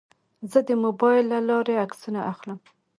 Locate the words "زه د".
0.51-0.69